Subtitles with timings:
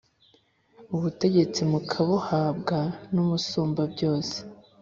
[0.95, 2.79] ubutegetsi mukabuhabwa
[3.13, 4.37] n’Umusumbabyose,